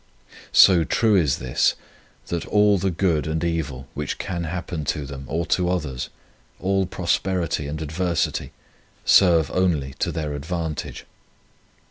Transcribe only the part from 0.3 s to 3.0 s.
So true is this that all the